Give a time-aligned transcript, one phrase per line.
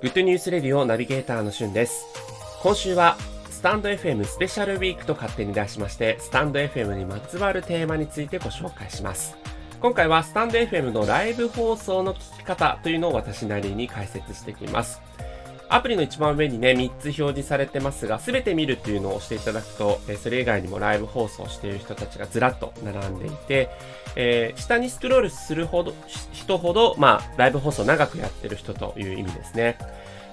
[0.00, 2.06] グッドニュースレディオナビゲーターのしゅんです。
[2.62, 3.18] 今週は
[3.50, 9.36] スタンド FM スペシャルウィークと勝手に出しまして、スタンド FM にまつわるテーマについてご紹介します。
[9.78, 15.02] 今回はスタンド FM のライブ放送の聞き方というのを私なりに解説していきます。
[15.70, 23.70] アプリの一番上にね、3つ表示されてますが、すべて見るっていうのを押していただくと、えそれ以外にもライブ放送している人たちがずらっと並んでいて、
[24.16, 25.94] えー、下にスクロールするほど、
[26.32, 29.78] 人ほど、まあ、ライブ放送長くやってる人という意味ですね。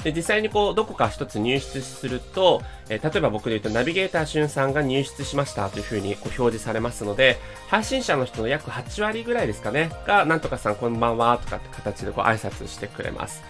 [0.03, 13.43] で、実際にこう、どこか一つ入室すると、えー、例えば僕で言うと、ナビゲーターしゅんさんが入室しましたというふうにこう表示されますので、配信者の人の約8割ぐらいですかね、が、なんとかさんこんばんはとかって形でこう挨拶してくれます。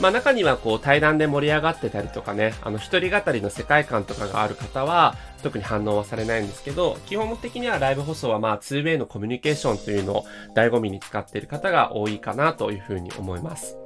[0.00, 13.76] まあ中にはこう対談で盛り上がってたりとかね、あの一人語りの世界観とかがある方は、特に反応はされないんですけど、基本的にはライブ放送はまあ 2way のコミュニケーションというのを醍醐味に使っている方が多いかなというふうに思います。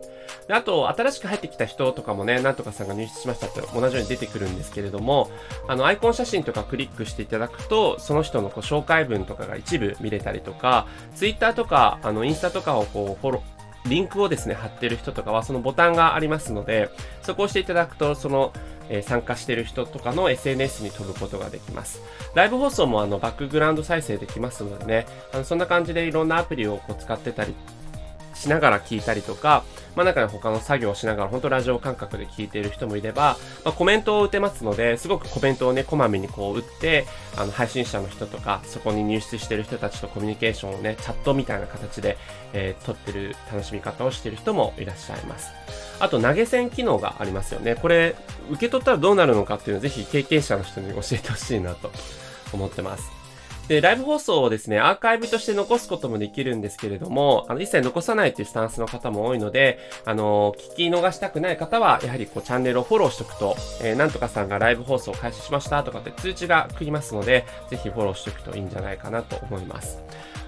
[0.49, 5.31] であと、新しく入ってきた人とかもね、なんとかさんが入室しましたって同じように出てくるんですけれども、
[5.69, 13.54] あの、アイコン写真とかクリックしていただくと、その人のこう紹介文とかが一部見れたりとか、ツイッターとか、あの、インスタとかをこう、フォロー、
[13.87, 16.91] リンクをですね、貼ってる人とかはそのボタンがありますので、
[17.23, 18.53] そこを押していただくと、その、
[18.89, 22.03] えー、参加してる人とかの SNS に飛ぶことができます。
[22.35, 27.55] ライブ放送もあのバックグラウンド再生できますのでね、あのそんな感じでいろんなアプリをこう使ってたり
[28.35, 29.65] しながら聞いたりとか、
[29.97, 37.07] まあ、中に他の作業をしながら、本当ラジオ感覚で聞いている人もいれば、まあ、コメントを打てますので、すごくコメントをね、こまめにこう打って、
[37.37, 42.19] あの、配信者の人とか、そこに入室してる人たちとコミュニケーションをね、チャットみたいな形で、
[42.53, 45.51] えー、撮ってる楽しみ方をしてる人もいらっしゃいます。
[46.01, 47.75] あと、投げ銭機能がありますよね。
[47.75, 48.17] これ、
[48.51, 51.91] 受け取ったらどうなるのかっていうのをぜひ経験者の人に教えてほしいなと
[52.53, 53.24] 思ってます。
[53.69, 70.03] で、ライブ放送をですね、アーカイブとして残すこともできるんですけれども、あの、一切残さないというスタンスの方も多いので、あの、聞き逃したくない方は、やはりこう、チャンネルをフォローしておくと、えー、なんとかさんがライブ放送を開始しましたとかって通知が来ますので、ぜひフォローしておくといいんじゃないかなと思います。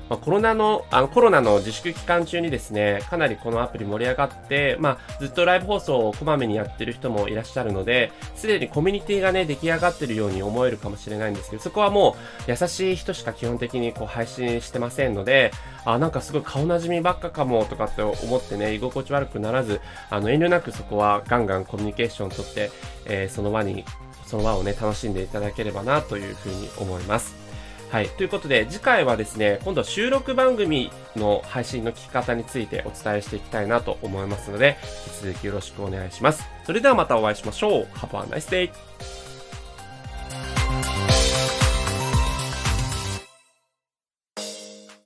[0.09, 15.51] まあ、コロナの、あの、コロナの自粛期間中にですね、かなりこのアプリ盛り上がって、まあ、ずっとライブ放送をこまめにやってる人もいらっしゃるので、すでにコミュニティがね、出来上がってるように思えるかもしれないんですけど、そこはもう、優しい人しか基本的にこう配信してませんので、
[15.85, 19.81] あ、なんかすごい顔なじみばっかかもとかって思ってね、居心地悪くならず、
[20.11, 22.71] あの、遠慮なくそこはガンガンコミュニケーションをとって、
[23.07, 23.85] えー、その輪に、
[24.25, 27.46] その輪をね、楽しんでいただければなというふうに思います。
[27.91, 28.09] はい。
[28.09, 34.77] ということで、次回はですね、今度は収録番組の配信の聞き方についてお伝えしていきたいなと思いますので、
[35.07, 36.45] 引き続きよろしくお願いします。
[36.65, 37.85] それではまたお会いしましょう。
[37.95, 39.26] Have a nice day!